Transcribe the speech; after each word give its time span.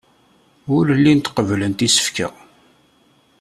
Ur 0.77 0.85
llint 1.01 1.25
qebblent 1.35 1.79
isefka. 1.87 2.27